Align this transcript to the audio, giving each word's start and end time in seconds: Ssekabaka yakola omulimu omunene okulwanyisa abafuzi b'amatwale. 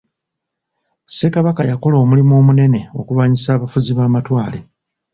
Ssekabaka 1.07 1.61
yakola 1.69 1.95
omulimu 2.03 2.33
omunene 2.41 2.81
okulwanyisa 2.99 3.49
abafuzi 3.53 3.91
b'amatwale. 3.97 4.59